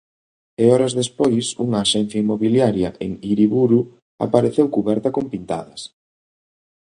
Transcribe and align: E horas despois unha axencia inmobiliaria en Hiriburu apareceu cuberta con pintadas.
E 0.61 0.63
horas 0.71 0.93
despois 1.01 1.45
unha 1.65 1.79
axencia 1.85 2.21
inmobiliaria 2.23 2.89
en 3.05 3.11
Hiriburu 3.23 3.79
apareceu 4.25 4.65
cuberta 4.75 5.09
con 5.15 5.25
pintadas. 5.33 5.81